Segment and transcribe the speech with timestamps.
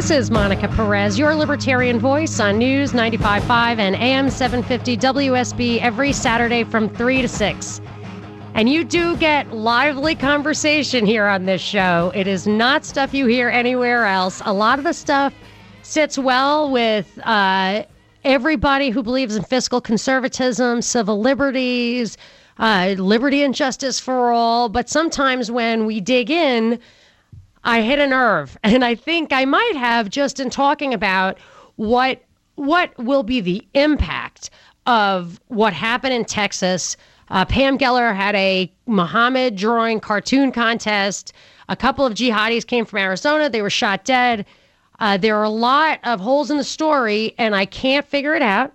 [0.00, 6.10] This is Monica Perez, your libertarian voice on News 95.5 and AM 750 WSB every
[6.14, 7.80] Saturday from 3 to 6.
[8.54, 12.12] And you do get lively conversation here on this show.
[12.14, 14.40] It is not stuff you hear anywhere else.
[14.46, 15.34] A lot of the stuff
[15.82, 17.82] sits well with uh,
[18.24, 22.16] everybody who believes in fiscal conservatism, civil liberties,
[22.58, 24.70] uh, liberty and justice for all.
[24.70, 26.80] But sometimes when we dig in,
[27.64, 31.38] I hit a nerve, and I think I might have just in talking about
[31.76, 32.22] what
[32.56, 34.50] what will be the impact
[34.86, 36.96] of what happened in Texas
[37.30, 41.32] uh, Pam Geller had a Muhammad drawing cartoon contest.
[41.68, 43.48] A couple of jihadis came from Arizona.
[43.48, 44.44] They were shot dead.
[44.98, 48.42] Uh, there are a lot of holes in the story, and I can't figure it
[48.42, 48.72] out.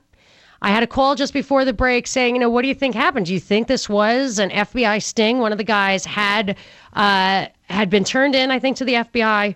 [0.61, 2.95] I had a call just before the break saying, you know, what do you think
[2.95, 3.25] happened?
[3.25, 5.39] Do you think this was an FBI sting?
[5.39, 6.57] One of the guys had
[6.93, 9.55] uh, had been turned in, I think, to the FBI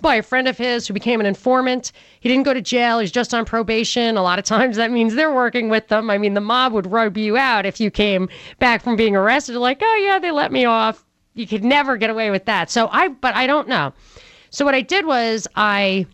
[0.00, 1.92] by a friend of his who became an informant.
[2.20, 2.98] He didn't go to jail.
[2.98, 4.16] He's just on probation.
[4.16, 6.10] A lot of times that means they're working with them.
[6.10, 8.28] I mean, the mob would rub you out if you came
[8.58, 11.04] back from being arrested, like, oh, yeah, they let me off.
[11.34, 12.70] You could never get away with that.
[12.70, 13.92] So I, but I don't know.
[14.50, 16.06] So what I did was I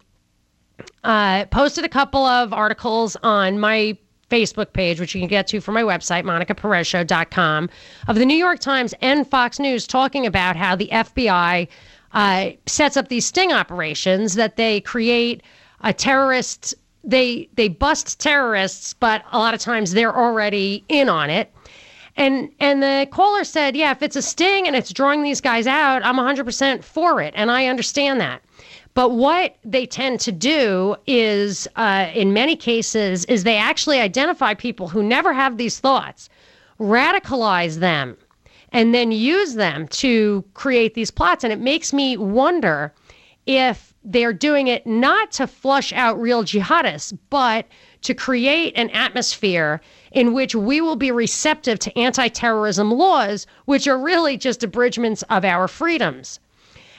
[1.05, 3.97] uh, posted a couple of articles on my
[4.33, 7.69] Facebook page, which you can get to from my website, monicaperezshow.com,
[8.08, 11.69] of the New York Times and Fox News talking about how the FBI
[12.12, 15.42] uh, sets up these sting operations that they create
[15.83, 16.74] a terrorist.
[17.05, 21.52] They they bust terrorists, but a lot of times they're already in on it.
[22.17, 25.67] And and the caller said, yeah, if it's a sting and it's drawing these guys
[25.67, 28.42] out, I'm 100% for it, and I understand that.
[28.95, 34.53] But what they tend to do is, uh, in many cases, is they actually identify
[34.53, 36.29] people who never have these thoughts,
[36.79, 38.17] radicalize them,
[38.70, 41.42] and then use them to create these plots.
[41.42, 42.92] And it makes me wonder
[43.47, 47.67] if they're doing it not to flush out real jihadists, but
[48.02, 53.86] to create an atmosphere in which we will be receptive to anti terrorism laws, which
[53.86, 56.41] are really just abridgments of our freedoms.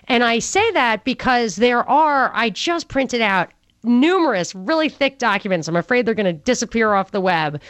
[0.08, 3.52] And I say that because there are, I just printed out
[3.84, 5.68] numerous really thick documents.
[5.68, 7.62] I'm afraid they're going to disappear off the web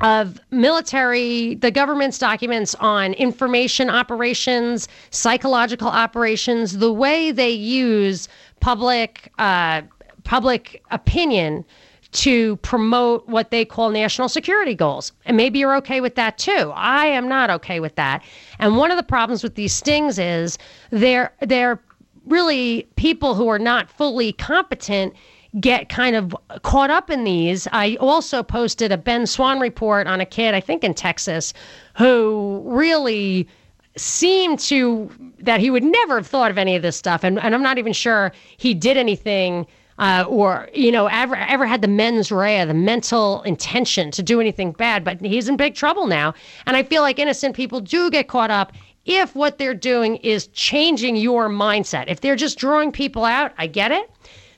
[0.00, 8.28] of military, the government's documents on information operations, psychological operations, the way they use
[8.60, 9.82] public uh,
[10.24, 11.64] public opinion
[12.14, 15.12] to promote what they call national security goals.
[15.26, 16.72] And maybe you're okay with that too.
[16.74, 18.22] I am not okay with that.
[18.58, 20.56] And one of the problems with these stings is
[20.90, 21.80] they're they're
[22.26, 25.12] really people who are not fully competent
[25.60, 27.68] get kind of caught up in these.
[27.72, 31.52] I also posted a Ben Swann report on a kid, I think in Texas,
[31.96, 33.48] who really
[33.96, 37.54] seemed to that he would never have thought of any of this stuff and, and
[37.54, 39.64] i'm not even sure he did anything
[39.98, 44.40] uh, or you know ever ever had the mens rea the mental intention to do
[44.40, 46.34] anything bad but he's in big trouble now.
[46.66, 48.72] And i feel like innocent people do get caught up
[49.04, 52.06] if what they're doing is changing your mindset.
[52.08, 54.10] If they're just drawing people out i get it.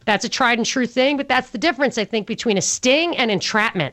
[0.06, 3.16] That's a tried and true thing, but that's the difference, I think, between a sting
[3.16, 3.92] and entrapment.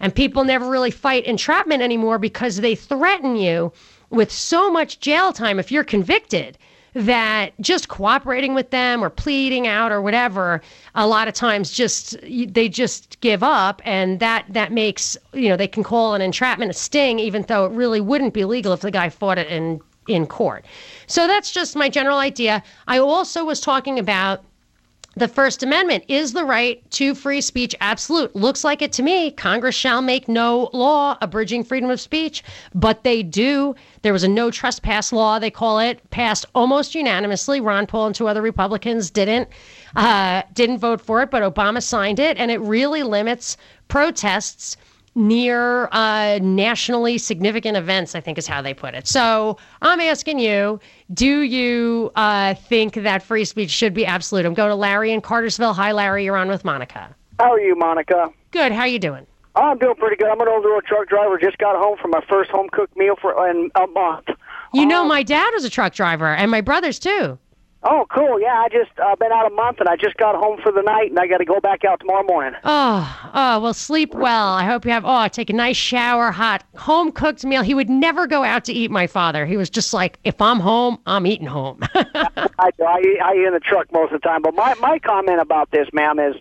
[0.00, 3.72] And people never really fight entrapment anymore because they threaten you
[4.10, 6.58] with so much jail time if you're convicted
[6.94, 10.62] that just cooperating with them or pleading out or whatever
[10.94, 15.56] a lot of times just they just give up and that that makes you know
[15.56, 18.80] they can call an entrapment a sting even though it really wouldn't be legal if
[18.80, 20.64] the guy fought it in in court.
[21.06, 22.62] So that's just my general idea.
[22.88, 24.44] I also was talking about
[25.16, 28.34] the First Amendment is the right to free speech absolute.
[28.34, 29.30] Looks like it to me.
[29.30, 32.42] Congress shall make no law abridging freedom of speech,
[32.74, 33.74] but they do.
[34.02, 37.60] There was a no trespass law, they call it, passed almost unanimously.
[37.60, 39.48] Ron Paul and two other Republicans didn't
[39.96, 43.56] uh, didn't vote for it, but Obama signed it, and it really limits
[43.88, 44.76] protests
[45.14, 49.06] near uh, nationally significant events, I think is how they put it.
[49.06, 50.80] So I'm asking you,
[51.12, 54.44] do you uh, think that free speech should be absolute?
[54.44, 55.74] I'm going to Larry in Cartersville.
[55.74, 56.24] Hi, Larry.
[56.24, 57.14] You're on with Monica.
[57.38, 58.30] How are you, Monica?
[58.50, 58.72] Good.
[58.72, 59.26] How are you doing?
[59.56, 60.28] Oh, I'm doing pretty good.
[60.28, 61.38] I'm an older road truck driver.
[61.38, 64.26] Just got home from my first home cooked meal for in a month.
[64.72, 67.38] You know, my dad was a truck driver, and my brothers too.
[67.86, 68.40] Oh, cool.
[68.40, 70.80] Yeah, I just uh, been out a month and I just got home for the
[70.80, 72.58] night and I got to go back out tomorrow morning.
[72.64, 74.54] Oh, oh, well, sleep well.
[74.54, 77.62] I hope you have, oh, take a nice shower, hot, home cooked meal.
[77.62, 79.44] He would never go out to eat, my father.
[79.44, 81.80] He was just like, if I'm home, I'm eating home.
[81.94, 82.38] I.
[82.58, 84.40] I, eat- I eat in the truck most of the time.
[84.40, 86.36] But my, my comment about this, ma'am, is,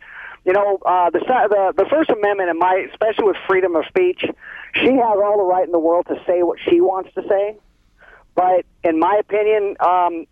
[0.45, 4.25] you know, uh, the, the the First Amendment, and my especially with freedom of speech,
[4.75, 7.57] she has all the right in the world to say what she wants to say.
[8.35, 10.25] But in my opinion, um,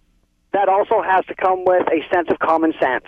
[0.53, 3.05] that also has to come with a sense of common sense.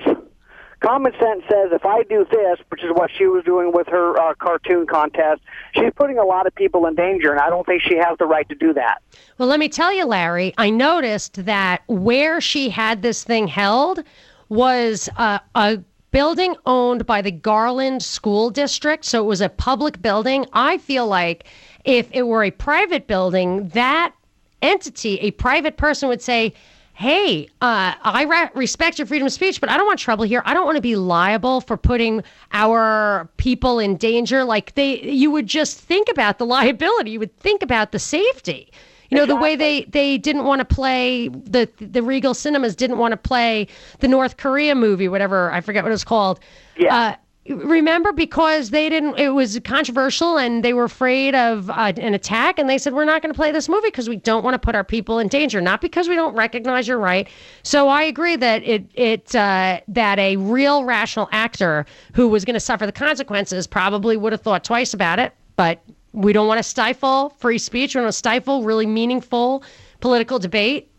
[0.80, 4.20] Common sense says if I do this, which is what she was doing with her
[4.20, 5.42] uh, cartoon contest,
[5.74, 8.26] she's putting a lot of people in danger, and I don't think she has the
[8.26, 9.02] right to do that.
[9.38, 14.04] Well, let me tell you, Larry, I noticed that where she had this thing held
[14.50, 15.80] was uh, a
[16.12, 19.06] building owned by the Garland School District.
[19.06, 20.46] So it was a public building.
[20.54, 21.46] I feel like
[21.86, 24.14] if it were a private building, that
[24.62, 26.54] entity, a private person would say,
[26.96, 30.44] Hey, uh, I re- respect your freedom of speech, but I don't want trouble here.
[30.46, 34.44] I don't want to be liable for putting our people in danger.
[34.44, 37.12] Like they, you would just think about the liability.
[37.12, 38.72] You would think about the safety.
[39.10, 42.98] You know, the way they, they didn't want to play the the Regal Cinemas didn't
[42.98, 43.68] want to play
[44.00, 46.40] the North Korea movie, whatever I forget what it was called.
[46.78, 46.96] Yeah.
[46.96, 47.16] Uh,
[47.50, 52.58] remember because they didn't it was controversial and they were afraid of uh, an attack
[52.58, 54.60] and they said we're not going to play this movie because we don't want to
[54.60, 57.28] put our people in danger not because we don't recognize your right
[57.64, 62.54] so i agree that it it uh, that a real rational actor who was going
[62.54, 66.60] to suffer the consequences probably would have thought twice about it but we don't want
[66.60, 69.64] to stifle free speech we don't want to stifle really meaningful
[70.00, 70.90] political debate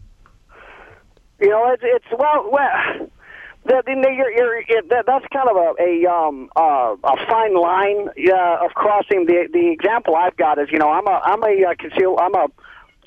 [1.40, 3.10] You know, it's it's well, well.
[3.66, 8.64] The, you're, you're, that, that's kind of a a, um, uh, a fine line uh,
[8.64, 9.24] of crossing.
[9.24, 12.34] The the example I've got is, you know, I'm a I'm a uh, conceal I'm
[12.34, 12.48] a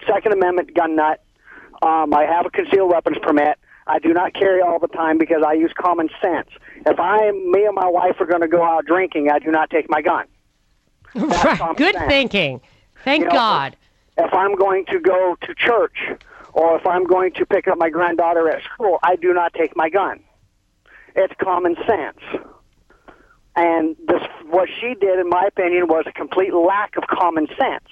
[0.08, 1.24] Second Amendment gun nut.
[1.82, 3.60] Um, I have a concealed weapons permit.
[3.86, 6.50] I do not carry all the time because I use common sense.
[6.86, 9.70] If I, me and my wife are going to go out drinking, I do not
[9.70, 10.26] take my gun.
[11.16, 12.08] right good sense.
[12.08, 12.62] thinking
[13.04, 13.78] thank You know, god
[14.18, 15.98] If I'm going to go to church
[16.54, 19.76] or if I'm going to pick up my granddaughter at school, I do not take
[19.76, 20.20] my gun.
[21.18, 22.20] It's common sense.
[23.56, 27.86] And this, what she did, in my opinion, was a complete lack of common sense.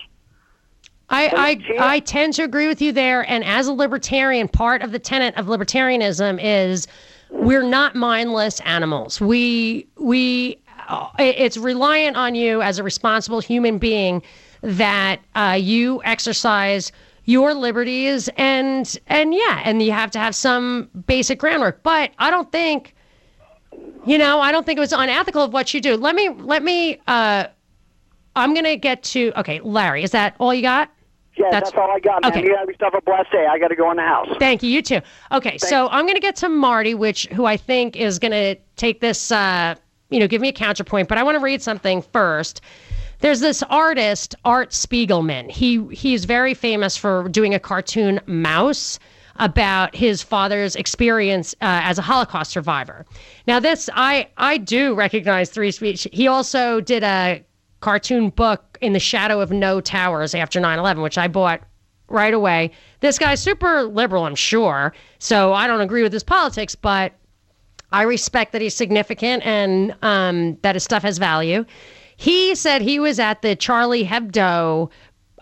[1.10, 3.30] I, I I tend to agree with you there.
[3.30, 6.88] And as a libertarian, part of the tenet of libertarianism is
[7.30, 9.22] we're not mindless animals.
[9.22, 14.22] We we uh, it's reliant on you as a responsible human being
[14.62, 16.92] that uh, you exercise
[17.26, 21.84] your liberties and and yeah, and you have to have some basic groundwork.
[21.84, 22.96] But I don't think
[24.06, 25.96] you know I don't think it was unethical of what you do.
[25.98, 27.00] Let me let me.
[27.08, 27.48] Uh,
[28.36, 30.04] I'm gonna get to okay, Larry.
[30.04, 30.92] Is that all you got?
[31.38, 32.32] Yeah, That's- that's, all I got, man.
[32.32, 32.44] okay.
[32.44, 33.46] You have yourself a blessed day.
[33.46, 34.30] I got to go in the house.
[34.40, 34.70] Thank you.
[34.70, 35.02] You too.
[35.34, 38.56] Okay, so I'm going to get to Marty, which who I think is going to
[38.78, 39.76] take this, uh,
[40.10, 41.10] you know, give me a counterpoint.
[41.10, 42.62] But I want to read something first.
[43.20, 45.52] There's this artist, Art Spiegelman.
[45.52, 48.98] He he's very famous for doing a cartoon mouse
[49.38, 53.06] about his father's experience uh, as a Holocaust survivor.
[53.48, 56.08] Now, this I I do recognize three speech.
[56.12, 57.44] He also did a
[57.82, 61.62] cartoon book in the shadow of no towers after 9/11, which I bought
[62.08, 62.72] right away.
[63.00, 64.94] This guy's super liberal, I'm sure.
[65.20, 67.14] So I don't agree with his politics, but
[67.92, 71.66] I respect that he's significant and um, that his stuff has value.
[72.18, 74.90] He said he was at the Charlie Hebdo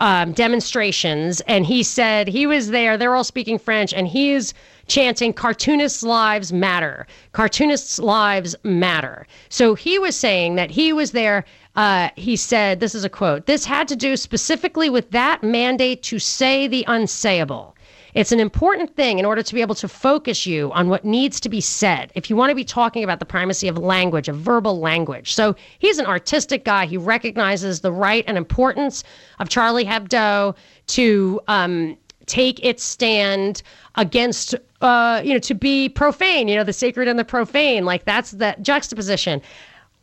[0.03, 2.97] um, demonstrations, and he said he was there.
[2.97, 4.53] They're all speaking French, and he's
[4.85, 7.07] chanting "Cartoonists' lives matter.
[7.31, 11.45] Cartoonists' lives matter." So he was saying that he was there.
[11.77, 13.45] Uh, he said, "This is a quote.
[13.45, 17.72] This had to do specifically with that mandate to say the unsayable."
[18.13, 21.39] It's an important thing in order to be able to focus you on what needs
[21.39, 22.11] to be said.
[22.15, 25.33] If you want to be talking about the primacy of language, of verbal language.
[25.33, 26.85] So he's an artistic guy.
[26.85, 29.03] He recognizes the right and importance
[29.39, 30.55] of Charlie Hebdo
[30.87, 33.63] to um, take its stand
[33.95, 37.85] against, uh, you know, to be profane, you know, the sacred and the profane.
[37.85, 39.41] Like that's the juxtaposition.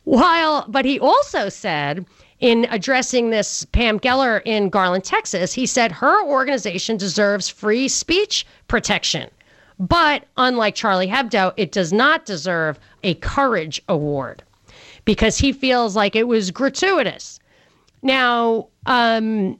[0.05, 2.07] While, but he also said,
[2.40, 8.47] in addressing this Pam Geller in Garland, Texas, he said her organization deserves free speech
[8.66, 9.30] protection.
[9.78, 14.42] But unlike Charlie Hebdo, it does not deserve a courage award
[15.04, 17.40] because he feels like it was gratuitous.
[18.02, 19.59] Now, um,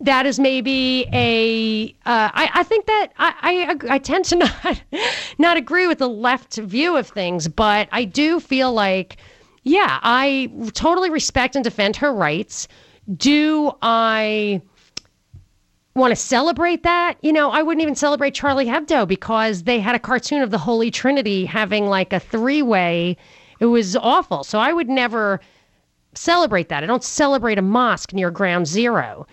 [0.00, 1.90] that is maybe a.
[2.06, 4.82] Uh, I, I think that I, I I tend to not
[5.38, 9.18] not agree with the left view of things, but I do feel like,
[9.62, 12.68] yeah, I totally respect and defend her rights.
[13.16, 14.62] Do I?
[15.94, 17.16] want to celebrate that.
[17.20, 20.58] You know, I wouldn't even celebrate Charlie Hebdo because they had a cartoon of the
[20.58, 23.16] Holy Trinity having like a three way.
[23.58, 24.44] It was awful.
[24.44, 25.40] So I would never
[26.14, 26.82] celebrate that.
[26.82, 29.26] I don't celebrate a mosque near ground zero.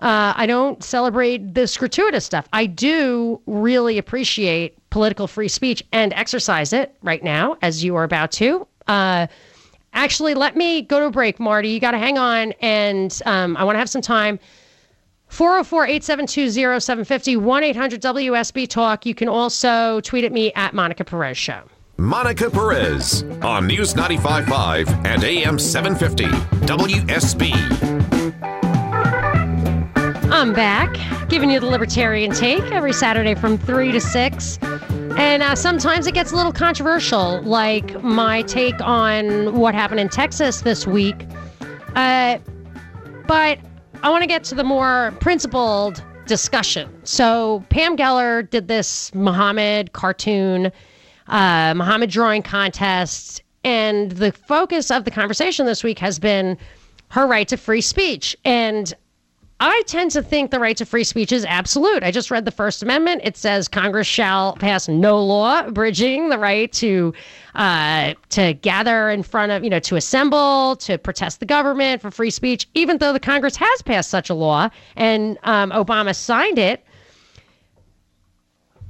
[0.00, 2.48] Uh, I don't celebrate this gratuitous stuff.
[2.52, 8.04] I do really appreciate political free speech and exercise it right now, as you are
[8.04, 8.66] about to.
[8.88, 9.28] Uh,
[9.92, 11.68] actually, let me go to a break, Marty.
[11.68, 14.38] You got to hang on, and um, I want to have some time.
[15.28, 19.06] 404 872 0750 1 800 WSB Talk.
[19.06, 21.62] You can also tweet at me at Monica Perez Show.
[21.96, 26.24] Monica Perez on News 95.5 and AM 750
[26.66, 27.52] WSB.
[30.32, 30.96] I'm back,
[31.28, 34.58] giving you the libertarian take every Saturday from 3 to 6.
[35.18, 40.08] And uh, sometimes it gets a little controversial, like my take on what happened in
[40.08, 41.26] Texas this week.
[41.94, 42.38] Uh,
[43.26, 43.58] but
[44.02, 46.88] I want to get to the more principled discussion.
[47.04, 50.72] So, Pam Geller did this Muhammad cartoon,
[51.28, 53.42] uh, Muhammad drawing contest.
[53.64, 56.58] And the focus of the conversation this week has been
[57.08, 58.36] her right to free speech.
[58.44, 58.92] And
[59.64, 62.02] I tend to think the right to free speech is absolute.
[62.02, 63.20] I just read the First Amendment.
[63.22, 67.14] It says Congress shall pass no law bridging the right to
[67.54, 72.10] uh, to gather in front of, you know, to assemble, to protest the government for
[72.10, 76.58] free speech, even though the Congress has passed such a law and um, Obama signed
[76.58, 76.84] it.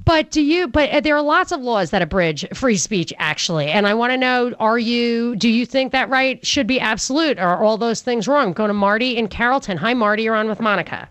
[0.05, 0.67] But do you?
[0.67, 3.67] But uh, there are lots of laws that abridge free speech, actually.
[3.67, 5.35] And I want to know: Are you?
[5.35, 8.53] Do you think that right should be absolute, or are all those things wrong?
[8.53, 9.77] Going to Marty in Carrollton.
[9.77, 10.23] Hi, Marty.
[10.23, 11.07] You're on with Monica.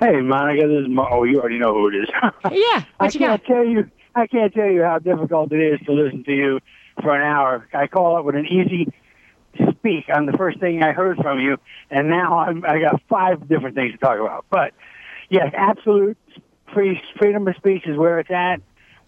[0.00, 0.68] Hey, Monica.
[0.68, 2.08] This is Mar- oh, you already know who it is.
[2.52, 2.84] yeah.
[3.00, 3.44] I can't got?
[3.44, 3.90] tell you.
[4.14, 6.60] I can't tell you how difficult it is to listen to you
[7.02, 7.68] for an hour.
[7.72, 8.92] I call it with an easy
[9.70, 11.56] speak on the first thing I heard from you,
[11.90, 14.44] and now I'm, I got five different things to talk about.
[14.50, 14.72] But
[15.30, 16.16] yes, absolute
[16.72, 18.60] freedom of speech is where it's at.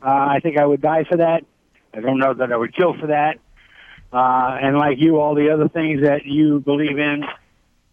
[0.02, 1.44] Uh, I think I would die for that.
[1.92, 3.38] I don't know that I would kill for that.
[4.12, 7.24] Uh, and like you, all the other things that you believe in,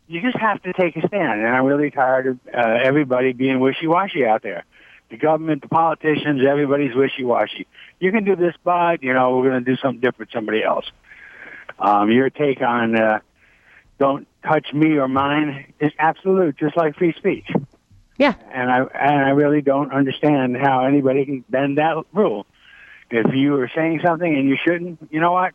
[0.07, 1.41] you just have to take a stand.
[1.41, 4.63] And I'm really tired of uh, everybody being wishy-washy out there.
[5.09, 7.67] The government, the politicians, everybody's wishy-washy.
[7.99, 10.31] You can do this, but you know we're going to do something different.
[10.31, 10.85] Somebody else.
[11.79, 13.19] Um, your take on uh,
[13.99, 17.47] "Don't touch me or mine" is absolute, just like free speech.
[18.17, 18.33] Yeah.
[18.51, 22.45] And I and I really don't understand how anybody can bend that rule.
[23.09, 25.53] If you are saying something and you shouldn't, you know what?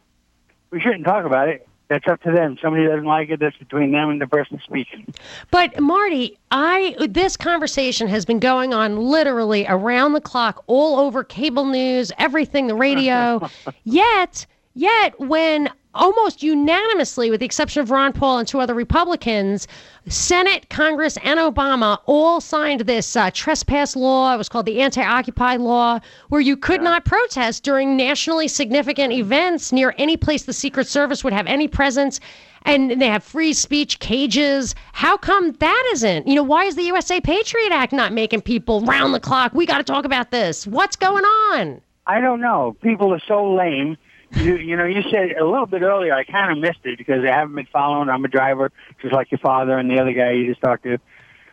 [0.70, 1.68] We shouldn't talk about it.
[1.88, 2.56] That's up to them.
[2.62, 3.40] Somebody doesn't like it.
[3.40, 5.12] That's between them and the person speaking.
[5.50, 11.22] But Marty, I this conversation has been going on literally around the clock, all over
[11.22, 13.46] cable news, everything, the radio.
[13.84, 19.68] yet, yet when almost unanimously, with the exception of Ron Paul and two other Republicans,
[20.08, 24.34] Senate, Congress, and Obama all signed this uh, trespass law.
[24.34, 29.72] It was called the Anti-Occupy Law, where you could not protest during nationally significant events
[29.72, 32.20] near any place the Secret Service would have any presence
[32.64, 34.74] and they have free speech cages.
[34.92, 36.26] How come that isn't?
[36.26, 39.52] You know, why is the USA Patriot Act not making people round the clock?
[39.52, 40.66] We got to talk about this.
[40.66, 41.80] What's going on?
[42.06, 42.76] I don't know.
[42.82, 43.96] People are so lame.
[44.34, 46.14] You, you know, you said a little bit earlier.
[46.14, 48.08] I kind of missed it because I haven't been following.
[48.08, 50.98] I'm a driver, just like your father and the other guy you just talked to.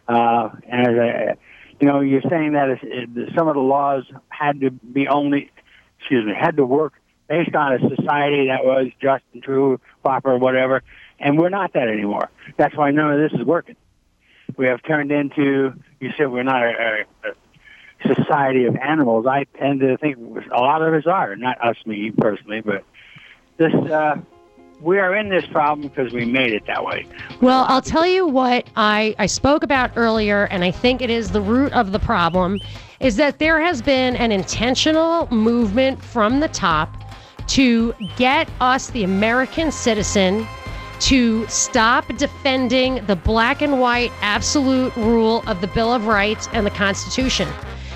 [0.07, 1.38] Uh, and as I,
[1.79, 5.51] you know, you're saying that it, some of the laws had to be only,
[6.00, 6.93] excuse me, had to work
[7.27, 10.81] based on a society that was just and true, proper, whatever.
[11.19, 12.29] And we're not that anymore.
[12.57, 13.75] That's why none of this is working.
[14.57, 15.74] We have turned into.
[16.00, 17.33] You said we're not a, a, a
[18.06, 19.25] society of animals.
[19.25, 20.18] I tend to think
[20.51, 22.84] a lot of us are, not us, me personally, but
[23.58, 23.74] this.
[23.74, 24.18] Uh,
[24.82, 27.06] we are in this problem because we made it that way.
[27.41, 31.32] Well, I'll tell you what I, I spoke about earlier, and I think it is
[31.32, 32.62] the root of the problem,
[33.01, 36.96] is that there has been an intentional movement from the top
[37.48, 40.48] to get us, the American citizen,
[41.01, 46.65] to stop defending the black and white absolute rule of the Bill of Rights and
[46.65, 47.48] the Constitution.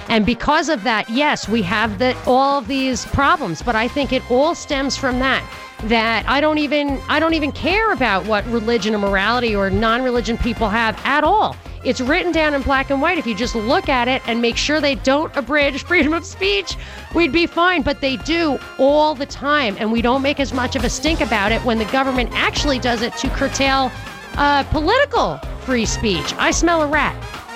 [0.09, 4.29] And because of that, yes, we have the, all these problems, but I think it
[4.29, 5.43] all stems from that.
[5.83, 10.37] That I don't even I don't even care about what religion or morality or non-religion
[10.37, 11.57] people have at all.
[11.83, 13.17] It's written down in black and white.
[13.17, 16.77] If you just look at it and make sure they don't abridge freedom of speech,
[17.13, 17.81] we'd be fine.
[17.81, 21.19] But they do all the time, and we don't make as much of a stink
[21.19, 23.91] about it when the government actually does it to curtail
[24.37, 26.33] uh, political free speech.
[26.35, 27.15] I smell a rat.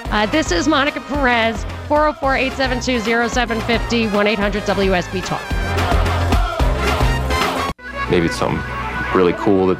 [0.09, 5.41] Uh, this is Monica Perez, 404 872 0750 1 800 WSB Talk.
[8.09, 8.59] maybe it's something
[9.15, 9.77] really cool that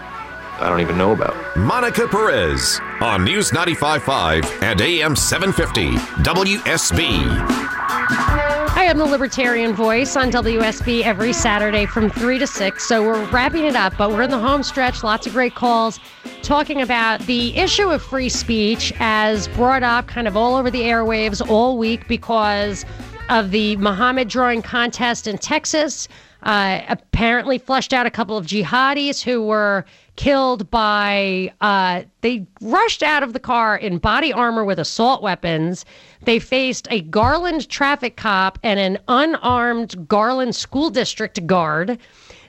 [0.60, 1.36] I don't even know about.
[1.56, 5.92] Monica Perez on News 95.5 and AM 750
[6.24, 8.47] WSB.
[8.78, 12.88] I am the Libertarian Voice on WSB every Saturday from 3 to 6.
[12.88, 15.04] So we're wrapping it up, but we're in the home stretch.
[15.04, 16.00] Lots of great calls
[16.44, 20.82] talking about the issue of free speech as brought up kind of all over the
[20.82, 22.86] airwaves all week because
[23.30, 26.08] of the Muhammad drawing contest in Texas.
[26.44, 31.51] Uh, apparently, flushed out a couple of jihadis who were killed by.
[31.62, 35.84] Uh, they rushed out of the car in body armor with assault weapons.
[36.24, 41.98] They faced a Garland traffic cop and an unarmed Garland school district guard.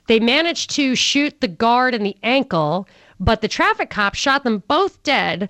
[0.06, 2.88] They managed to shoot the guard in the ankle,
[3.20, 5.48] but the traffic cop shot them both dead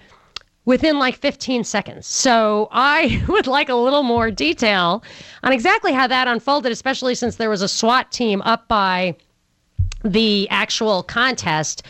[0.68, 2.06] within like 15 seconds.
[2.06, 5.02] So I would like a little more detail
[5.42, 9.16] on exactly how that unfolded, especially since there was a SWAT team up by
[10.04, 11.84] the actual contest.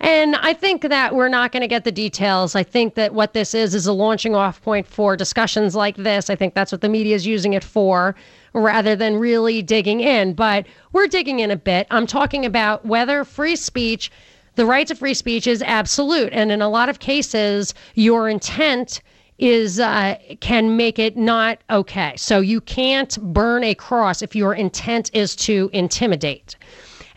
[0.00, 2.56] And I think that we're not going to get the details.
[2.56, 6.30] I think that what this is is a launching off point for discussions like this.
[6.30, 8.14] I think that's what the media is using it for
[8.54, 10.32] rather than really digging in.
[10.32, 11.86] But we're digging in a bit.
[11.90, 14.10] I'm talking about whether free speech
[14.54, 16.32] the right to free speech is absolute.
[16.32, 19.00] And in a lot of cases, your intent
[19.38, 22.14] is uh, can make it not okay.
[22.16, 26.56] So you can't burn a cross if your intent is to intimidate.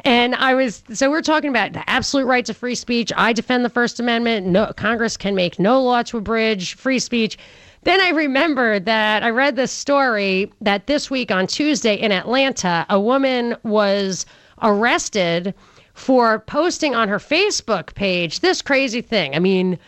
[0.05, 3.11] And I was so we're talking about the absolute right to free speech.
[3.15, 4.47] I defend the First Amendment.
[4.47, 7.37] No Congress can make no law to abridge free speech.
[7.83, 12.85] Then I remembered that I read this story that this week on Tuesday in Atlanta,
[12.89, 14.25] a woman was
[14.63, 15.53] arrested
[15.95, 19.33] for posting on her Facebook page this crazy thing.
[19.33, 19.79] I mean,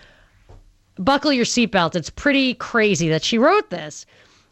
[0.98, 1.96] buckle your seatbelt.
[1.96, 4.06] It's pretty crazy that she wrote this.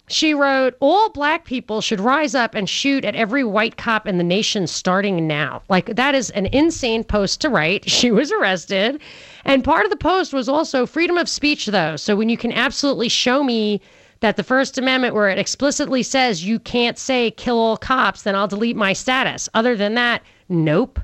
[0.07, 4.17] She wrote, All black people should rise up and shoot at every white cop in
[4.17, 5.63] the nation starting now.
[5.69, 7.89] Like, that is an insane post to write.
[7.89, 9.01] She was arrested.
[9.45, 11.95] And part of the post was also freedom of speech, though.
[11.95, 13.81] So when you can absolutely show me
[14.19, 18.35] that the First Amendment, where it explicitly says you can't say kill all cops, then
[18.35, 19.47] I'll delete my status.
[19.53, 20.99] Other than that, nope.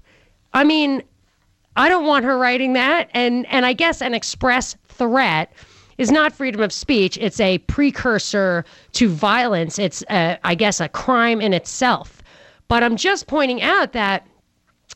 [0.53, 1.03] I mean,
[1.75, 3.09] I don't want her writing that.
[3.13, 5.53] And and I guess an express threat
[5.97, 7.17] is not freedom of speech.
[7.21, 9.77] It's a precursor to violence.
[9.77, 12.21] It's a, I guess a crime in itself.
[12.67, 14.25] But I'm just pointing out that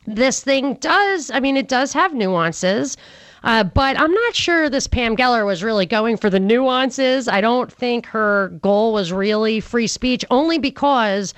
[0.08, 1.30] this thing does.
[1.32, 2.98] I mean, it does have nuances.
[3.44, 7.28] Uh, but I'm not sure this Pam Geller was really going for the nuances.
[7.28, 11.36] I don't think her goal was really free speech, only because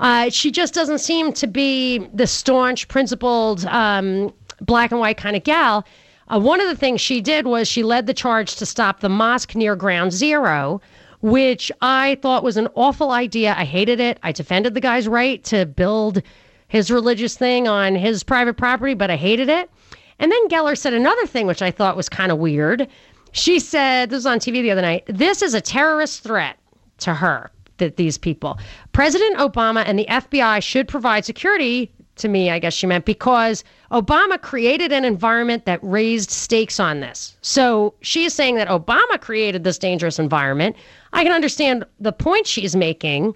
[0.00, 5.36] uh, she just doesn't seem to be the staunch, principled, um, black and white kind
[5.36, 5.84] of gal.
[6.28, 9.08] Uh, one of the things she did was she led the charge to stop the
[9.08, 10.80] mosque near Ground Zero,
[11.20, 13.54] which I thought was an awful idea.
[13.56, 14.18] I hated it.
[14.22, 16.22] I defended the guy's right to build
[16.68, 19.70] his religious thing on his private property, but I hated it.
[20.18, 22.88] And then Geller said another thing, which I thought was kind of weird.
[23.32, 26.58] She said, this was on TV the other night, this is a terrorist threat
[26.98, 28.58] to her that these people.
[28.92, 33.64] President Obama and the FBI should provide security to me, I guess she meant, because
[33.92, 37.36] Obama created an environment that raised stakes on this.
[37.42, 40.76] So she is saying that Obama created this dangerous environment.
[41.12, 43.34] I can understand the point she's making,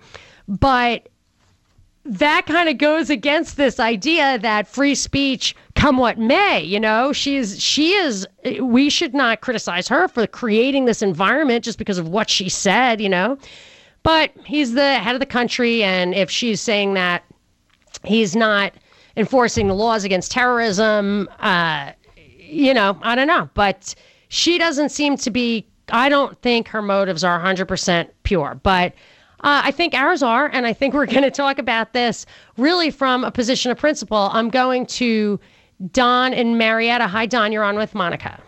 [0.49, 1.09] but
[2.05, 7.13] that kind of goes against this idea that free speech come what may you know
[7.13, 8.27] she's she is
[8.61, 13.01] we should not criticize her for creating this environment just because of what she said
[13.01, 13.39] you know
[14.03, 17.25] but he's the head of the country, and if she's saying that
[18.05, 18.73] he's not
[19.17, 21.93] enforcing the laws against terrorism, uh,
[22.39, 23.49] you know, I don't know.
[23.55, 23.95] But
[24.29, 28.59] she doesn't seem to be, I don't think her motives are 100% pure.
[28.63, 28.93] But
[29.41, 32.91] uh, I think ours are, and I think we're going to talk about this really
[32.91, 34.31] from a position of principle.
[34.33, 35.39] I'm going to
[35.93, 37.07] Don and Marietta.
[37.07, 37.53] Hi, Don.
[37.53, 38.41] You're on with Monica.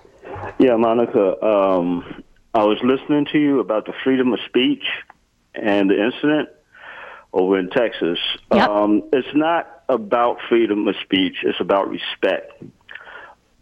[0.58, 1.42] Yeah, Monica.
[1.44, 2.22] Um,
[2.54, 4.84] I was listening to you about the freedom of speech
[5.54, 6.48] and the incident
[7.32, 8.18] over in Texas.
[8.52, 8.68] Yep.
[8.68, 11.36] Um, it's not about freedom of speech.
[11.42, 12.62] It's about respect.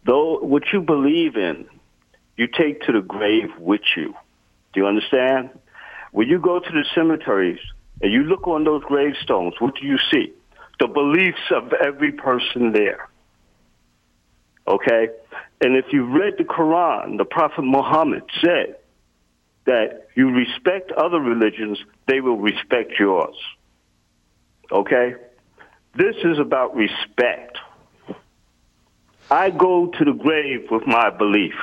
[0.04, 1.66] Though what you believe in,
[2.36, 4.14] you take to the grave with you.
[4.72, 5.50] Do you understand?
[6.12, 7.60] When you go to the cemeteries
[8.00, 10.32] and you look on those gravestones, what do you see?
[10.78, 13.08] The beliefs of every person there.
[14.66, 15.08] Okay?
[15.60, 18.76] And if you read the Quran, the Prophet Muhammad said,
[19.64, 23.36] that you respect other religions, they will respect yours.
[24.70, 25.14] Okay?
[25.94, 27.58] This is about respect.
[29.30, 31.54] I go to the grave with my belief,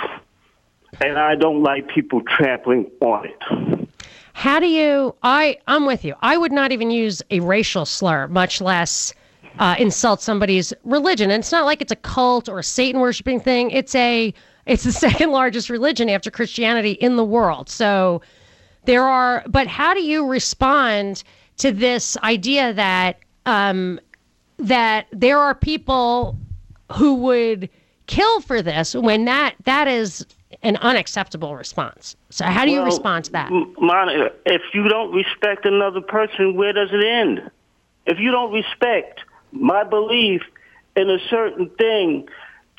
[1.01, 3.89] and I don't like people trampling on it.
[4.33, 6.15] How do you I I'm with you.
[6.21, 9.13] I would not even use a racial slur, much less
[9.59, 11.29] uh, insult somebody's religion.
[11.29, 13.71] And it's not like it's a cult or a Satan worshiping thing.
[13.71, 14.33] It's a
[14.69, 17.69] it's the second largest religion after Christianity in the world.
[17.69, 18.21] So
[18.85, 21.23] there are, but how do you respond
[21.57, 23.99] to this idea that um,
[24.57, 26.37] that there are people
[26.93, 27.69] who would
[28.07, 30.25] kill for this when that that is
[30.63, 32.15] an unacceptable response.
[32.29, 33.51] So how do you Well, respond to that?
[33.79, 37.49] Monica, if you don't respect another person, where does it end?
[38.05, 40.41] If you don't respect my belief
[40.95, 42.27] in a certain thing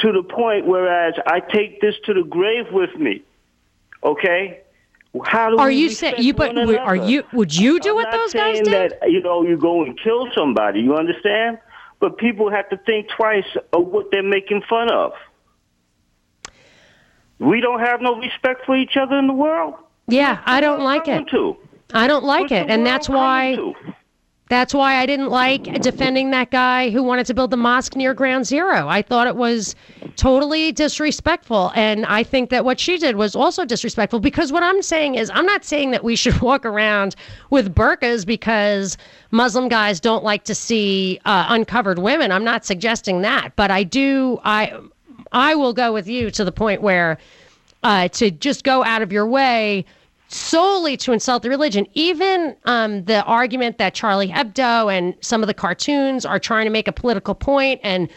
[0.01, 3.23] to the point whereas I take this to the grave with me,
[4.03, 4.61] okay?
[5.25, 6.35] How do Are we you saying you?
[6.35, 7.25] But are you?
[7.33, 8.93] Would you do I'm what not those guys saying did?
[9.01, 10.81] That, you know, you go and kill somebody.
[10.81, 11.59] You understand?
[11.99, 15.13] But people have to think twice of what they're making fun of.
[17.39, 19.75] We don't have no respect for each other in the world.
[20.07, 21.27] Yeah, I don't like it.
[21.29, 21.57] To?
[21.93, 23.75] I don't like What's it, and that's why to?
[24.51, 28.13] That's why I didn't like defending that guy who wanted to build the mosque near
[28.13, 28.89] Ground Zero.
[28.89, 29.77] I thought it was
[30.17, 34.19] totally disrespectful, and I think that what she did was also disrespectful.
[34.19, 37.15] Because what I'm saying is, I'm not saying that we should walk around
[37.51, 38.99] with burqas because
[39.31, 42.33] Muslim guys don't like to see uh, uncovered women.
[42.33, 44.41] I'm not suggesting that, but I do.
[44.43, 44.77] I
[45.31, 47.19] I will go with you to the point where
[47.85, 49.85] uh, to just go out of your way
[50.31, 51.87] solely to insult the religion.
[51.95, 56.71] Even um, the argument that Charlie Hebdo and some of the cartoons are trying to
[56.71, 58.09] make a political point, and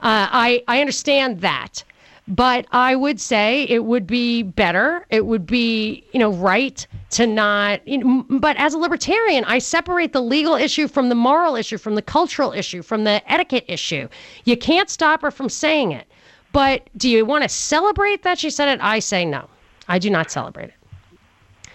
[0.00, 1.82] uh, I I understand that,
[2.28, 5.06] but I would say it would be better.
[5.10, 7.86] It would be you know right to not.
[7.88, 11.78] You know, but as a libertarian, I separate the legal issue from the moral issue,
[11.78, 14.08] from the cultural issue, from the etiquette issue.
[14.44, 16.06] You can't stop her from saying it.
[16.52, 18.78] But do you want to celebrate that she said it?
[18.82, 19.48] I say no.
[19.88, 20.74] I do not celebrate it.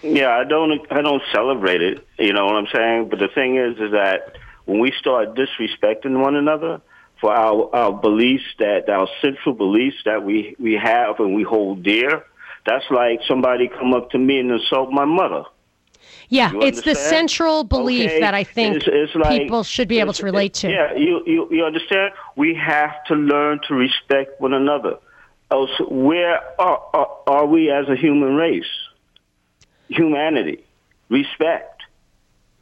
[0.02, 0.80] Yeah, I don't.
[0.92, 2.06] I don't celebrate it.
[2.18, 3.08] You know what I'm saying?
[3.08, 6.80] But the thing is, is that when we start disrespecting one another
[7.20, 11.82] for our our beliefs that our central beliefs that we we have and we hold
[11.82, 12.24] dear,
[12.66, 15.44] that's like somebody come up to me and insult my mother.
[16.30, 18.20] Yeah, You it's the central belief Okay?
[18.20, 20.70] that I think It's- it's like- people should be able to relate to.
[20.70, 22.12] Yeah, you, you you understand?
[22.36, 24.98] We have to learn to respect one another.
[25.50, 28.66] Else, where are, are, are we as a human race?
[29.88, 30.64] Humanity,
[31.08, 31.82] respect.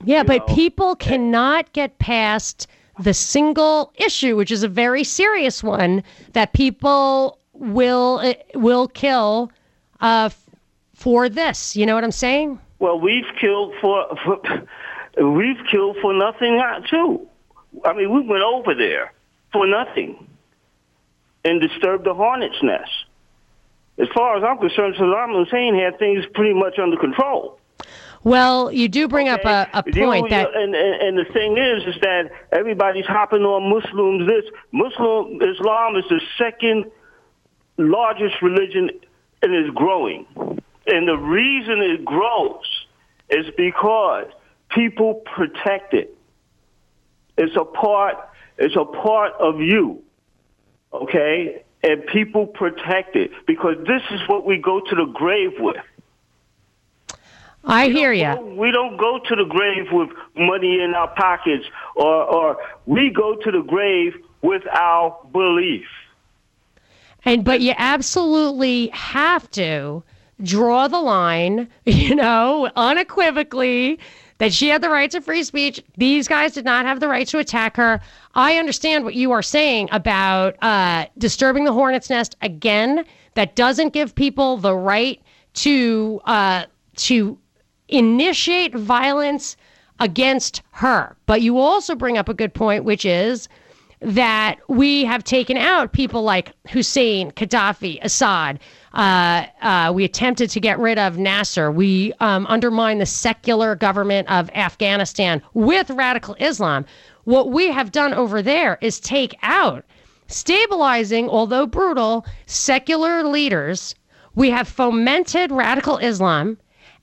[0.05, 2.67] Yeah, but know, people cannot get past
[3.01, 9.51] the single issue, which is a very serious one, that people will uh, will kill
[10.01, 10.31] uh,
[10.95, 11.77] for this.
[11.77, 12.59] You know what I'm saying?
[12.79, 14.41] Well, we've killed for, for
[15.23, 17.27] we've killed for nothing uh, too.
[17.85, 19.13] I mean, we went over there
[19.53, 20.29] for nothing
[21.45, 22.91] and disturbed the hornet's nest.
[23.99, 27.59] As far as I'm concerned, Saddam Hussein had things pretty much under control.
[28.25, 31.57] Well, you do bring up a, a You point that and, and and the thing
[31.57, 34.27] is, is that everybody's hopping on Muslims.
[34.27, 36.91] This Muslim Islam is the second
[37.79, 38.91] largest religion
[39.43, 40.27] and is growing.
[40.87, 42.65] And the reason it grows
[43.29, 44.27] is because
[44.71, 46.17] people protect it.
[47.39, 48.17] It's a part.
[48.59, 50.03] It's a part of you.
[50.93, 55.77] Okay, and people protect it because this is what we go to the grave with.
[57.65, 58.35] I hear you.
[58.57, 61.65] We don't go to the grave with money in our pockets,
[61.97, 65.87] or, or we go to the grave with our belief.
[67.25, 70.05] And but you absolutely have to
[70.43, 73.99] draw the line, you know, unequivocally
[74.39, 75.83] that she had the right to free speech.
[75.97, 78.01] These guys did not have the right to attack her.
[78.35, 83.05] I understand what you are saying about uh, disturbing the hornet's nest again.
[83.35, 85.21] That doesn't give people the right
[85.55, 86.65] to uh,
[86.97, 87.39] to
[87.89, 89.57] initiate violence
[90.01, 91.17] against her.
[91.27, 93.49] But you also bring up a good point, which is
[94.01, 98.61] that we have taken out people like Hussein, Gaddafi, Assad.
[98.97, 101.71] Uh, uh, we attempted to get rid of Nasser.
[101.71, 106.87] We um, undermined the secular government of Afghanistan with radical Islam.
[107.25, 109.85] What we have done over there is take out
[110.29, 113.95] stabilizing, although brutal, secular leaders.
[114.35, 116.57] We have fomented radical Islam.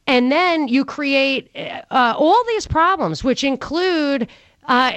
[0.07, 4.27] And then you create uh, all these problems, which include
[4.67, 4.93] uh,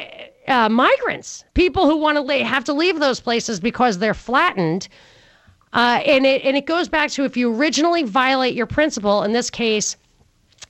[0.49, 4.89] uh, migrants, people who want to have to leave those places because they're flattened.
[5.77, 9.33] Uh, and it and it goes back to if you originally violate your principle, in
[9.33, 9.95] this case,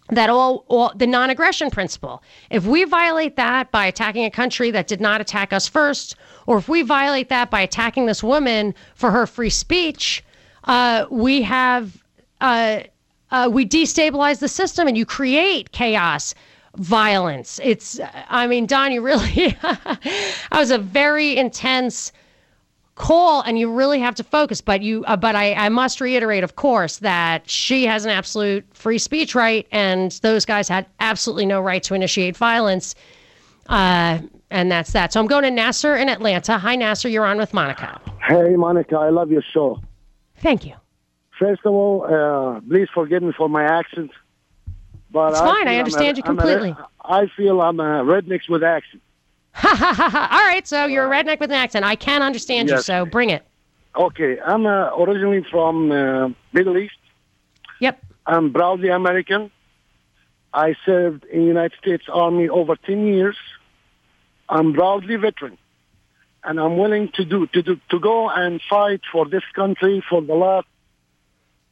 [0.09, 2.25] that all, all the non-aggression principle.
[2.51, 6.17] If we violate that by attacking a country that did not attack us first,
[6.47, 10.25] or if we violate that by attacking this woman for her free speech,
[10.65, 12.03] uh, we have
[12.41, 12.81] uh,
[13.31, 16.35] uh, we destabilize the system, and you create chaos
[16.79, 17.61] violence.
[17.63, 22.13] It's, I mean, Don, you really, i was a very intense
[22.97, 26.43] call and you really have to focus but you uh, but I, I must reiterate
[26.43, 31.45] of course that she has an absolute free speech right and those guys had absolutely
[31.47, 32.95] no right to initiate violence
[33.69, 34.19] uh,
[34.51, 37.53] and that's that so i'm going to nasser in atlanta hi nasser you're on with
[37.55, 39.81] monica Hey, Monica, I love your show.
[40.39, 40.75] thank you
[41.39, 44.11] First of all, uh, please forgive me for my accent.
[45.11, 46.75] But It's I fine, I understand a- you completely.
[47.05, 49.03] I feel I'm a redneck with accent.
[49.63, 52.21] Ha ha ha ha all right so you're a redneck with an accent i can
[52.23, 52.87] understand you Yes.
[52.87, 53.43] so bring it
[53.99, 57.01] Okay, I'm uh, originally from uh, Middle East.
[57.81, 59.51] yep I'm proudly American.
[60.53, 63.37] I served in the United States Army over 10 years.
[64.51, 65.57] I'm proudly veteran.
[66.45, 70.21] And I'm willing to do, to do, to go and fight for this country for
[70.21, 70.67] the last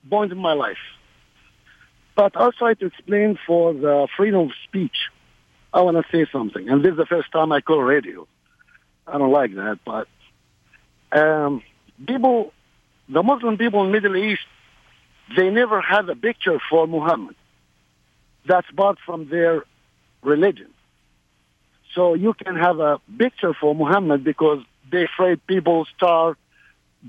[0.08, 0.82] point in my life.
[2.16, 4.98] But I'll try to explain for the freedom of speech.
[5.74, 6.68] I want to say something.
[6.68, 8.28] And this is the first time I call radio.
[9.08, 10.06] I don't like that, but
[11.12, 11.62] um,
[12.06, 12.52] people,
[13.08, 14.46] the Muslim people in Middle East,
[15.36, 17.34] they never had a picture for Muhammad.
[18.46, 19.64] That's part from their
[20.22, 20.70] religion.
[21.94, 26.38] So you can have a picture for Muhammad because they afraid people start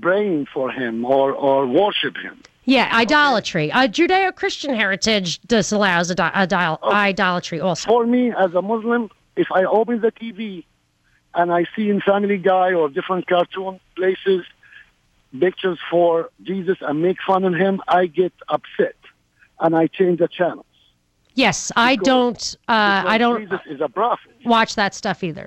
[0.00, 2.42] praying for him or, or worship him.
[2.66, 3.72] Yeah idolatry.
[3.72, 7.88] Uh, judeo-christian heritage disallows ado- idol- idolatry also.
[7.88, 10.64] For me, as a Muslim, if I open the TV
[11.34, 14.42] and I see in Family Guy or different cartoon places
[15.40, 18.96] pictures for Jesus and make fun of him, I get upset
[19.60, 20.64] and I change the channel.
[21.34, 24.32] yes i don't uh, i don't Jesus is a prophet.
[24.56, 25.46] watch that stuff either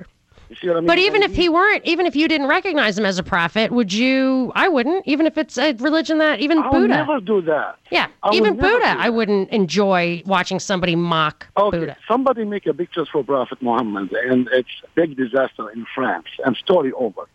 [0.49, 0.88] You see what I mean?
[0.88, 1.53] But even if he mm-hmm.
[1.53, 4.51] weren't, even if you didn't recognize him as a prophet, would you?
[4.55, 5.07] I wouldn't.
[5.07, 6.88] Even if it's a religion that even Buddha I'll Buddha.
[6.88, 7.77] never do that.
[7.91, 11.97] yeah, I even Buddha, I wouldn't enjoy watching somebody mock Okay, Buddha.
[12.07, 16.57] somebody make a picture for Prophet Muhammad, and it's a big disaster in France, and
[16.57, 17.27] story over.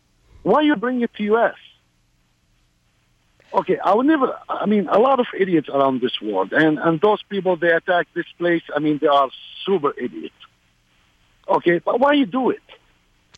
[0.42, 1.54] Why you bring it to U.S.?
[3.54, 4.36] Okay, I would never.
[4.48, 8.08] I mean, a lot of idiots around this world, and and those people they attack
[8.12, 8.62] this place.
[8.74, 9.30] I mean, they are
[9.64, 10.34] super idiots.
[11.48, 12.58] Okay, but why you do it?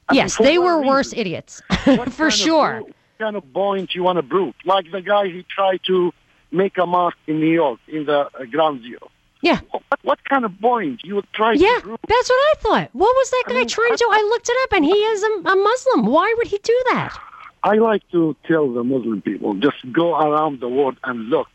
[0.09, 0.87] I yes, they were reason?
[0.89, 1.63] worse idiots,
[2.11, 2.81] for of sure.
[2.83, 4.55] What kind of point you want to prove?
[4.65, 6.13] Like the guy who tried to
[6.53, 9.11] make a mosque in New York in the uh, ground zero.
[9.43, 11.99] Yeah, What, what kind of point you would try yeah, to prove?
[12.09, 12.91] that's what I thought.
[12.93, 14.09] What was that I guy mean, trying to do?
[14.11, 16.07] I looked it up, and he is a, a Muslim.
[16.07, 17.17] Why would he do that?
[17.63, 21.49] I like to tell the Muslim people just go around the world and look,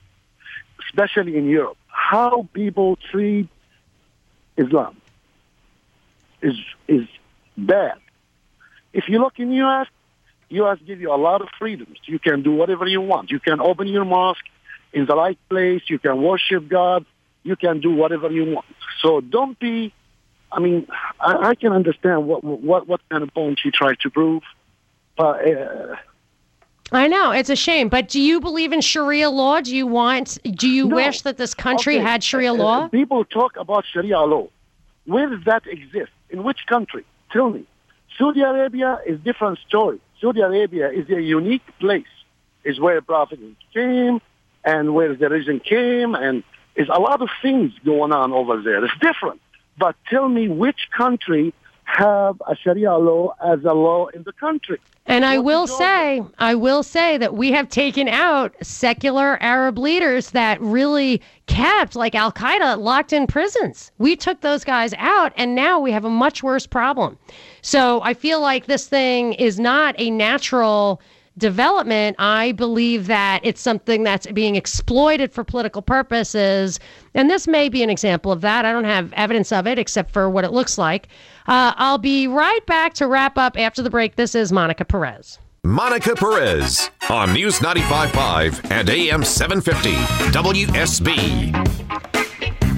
[0.85, 3.47] especially in Europe, how people treat
[4.57, 4.97] Islam
[6.41, 7.07] is is
[7.57, 7.97] bad.
[8.93, 9.87] If you look in U.S.,
[10.49, 10.77] U.S.
[10.85, 11.97] give you a lot of freedoms.
[12.05, 13.31] You can do whatever you want.
[13.31, 14.43] You can open your mosque
[14.93, 15.81] in the right place.
[15.87, 17.05] You can worship God.
[17.43, 18.65] You can do whatever you want.
[19.01, 19.93] So don't be.
[20.51, 20.87] I mean,
[21.19, 24.43] I, I can understand what what what kind of point you try to prove,
[25.17, 25.47] but.
[25.47, 25.95] Uh,
[26.93, 29.61] I know it's a shame, but do you believe in Sharia law?
[29.61, 30.37] Do you want?
[30.43, 30.97] Do you No.
[30.97, 32.87] wish that this country Okay, had Sharia uh, law?
[32.89, 34.49] People talk about Sharia law.
[35.05, 36.11] Where does that exist?
[36.29, 37.05] In which country?
[37.31, 37.65] Tell me.
[38.17, 39.99] Saudi Arabia is different story.
[40.19, 42.05] Saudi Arabia is a unique place.
[42.63, 43.39] Is where Prophet
[43.73, 44.21] came
[44.63, 46.43] and where the religion came and
[46.75, 48.85] is a lot of things going on over there.
[48.85, 49.41] It's different.
[49.79, 54.79] But tell me which country have a Sharia law as a law in the country.
[55.07, 60.31] And I will say, I will say that we have taken out secular Arab leaders
[60.31, 63.91] that really kept, like Al Qaeda, locked in prisons.
[63.97, 67.17] We took those guys out, and now we have a much worse problem.
[67.61, 71.01] So I feel like this thing is not a natural
[71.37, 72.15] development.
[72.19, 76.79] I believe that it's something that's being exploited for political purposes.
[77.13, 78.65] And this may be an example of that.
[78.65, 81.07] I don't have evidence of it except for what it looks like.
[81.47, 84.15] Uh, I'll be right back to wrap up after the break.
[84.15, 85.39] This is Monica Perez.
[85.63, 89.93] Monica Perez on News 95.5 and AM 750
[90.31, 92.10] WSB.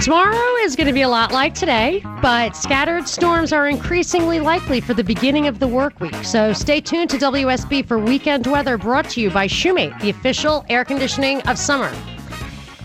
[0.03, 4.81] Tomorrow is going to be a lot like today, but scattered storms are increasingly likely
[4.81, 6.13] for the beginning of the work week.
[6.25, 10.65] So stay tuned to WSB for weekend weather brought to you by Shoemate, the official
[10.67, 11.89] air conditioning of summer.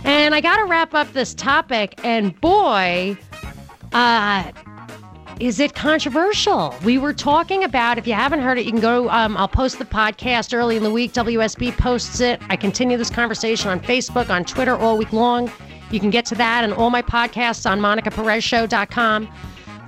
[0.05, 3.19] And I got to wrap up this topic, and boy,
[3.93, 4.53] uh,
[5.41, 6.73] is it controversial?
[6.85, 9.81] We were talking about, if you haven't heard it, you can go, um, I'll post
[9.81, 11.15] the podcast early in the week.
[11.15, 12.41] WSB posts it.
[12.49, 15.51] I continue this conversation on Facebook, on Twitter all week long.
[15.91, 19.29] You can get to that and all my podcasts on monicaperezshow.com.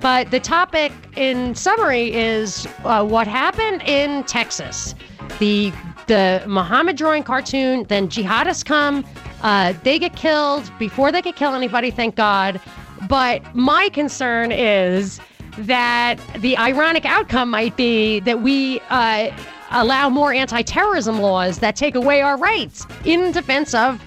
[0.01, 4.95] But the topic in summary is uh, what happened in Texas.
[5.39, 5.71] The
[6.07, 9.05] the Muhammad drawing cartoon, then jihadists come,
[9.43, 10.69] uh, they get killed.
[10.77, 12.59] Before they could kill anybody, thank God,
[13.07, 15.19] But my concern is
[15.57, 19.31] that the ironic outcome might be that we uh,
[19.71, 24.01] allow more anti terrorism laws that take away our rights in defense of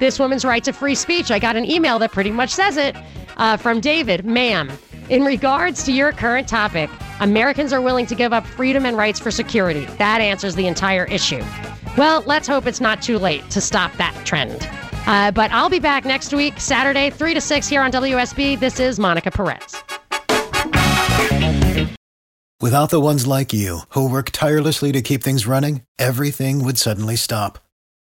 [0.00, 1.30] this woman's right to free speech.
[1.30, 2.96] I got an email that pretty much says it
[3.36, 4.70] uh, from David, ma'am.
[5.08, 9.20] In regards to your current topic, Americans are willing to give up freedom and rights
[9.20, 9.84] for security.
[9.98, 11.42] That answers the entire issue.
[11.96, 14.68] Well, let's hope it's not too late to stop that trend.
[15.06, 18.58] Uh, but I'll be back next week, Saturday, 3 to 6 here on WSB.
[18.58, 19.82] This is Monica Perez.
[22.60, 27.14] Without the ones like you, who work tirelessly to keep things running, everything would suddenly
[27.14, 27.63] stop.